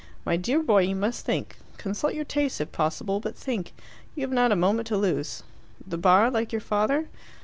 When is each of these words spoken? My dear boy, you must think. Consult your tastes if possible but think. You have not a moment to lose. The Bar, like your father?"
My 0.25 0.35
dear 0.35 0.63
boy, 0.63 0.81
you 0.81 0.95
must 0.95 1.25
think. 1.27 1.57
Consult 1.77 2.15
your 2.15 2.25
tastes 2.25 2.59
if 2.59 2.71
possible 2.71 3.19
but 3.19 3.35
think. 3.37 3.71
You 4.15 4.23
have 4.23 4.31
not 4.31 4.51
a 4.51 4.55
moment 4.55 4.87
to 4.87 4.97
lose. 4.97 5.43
The 5.85 5.95
Bar, 5.99 6.31
like 6.31 6.51
your 6.51 6.59
father?" 6.59 7.07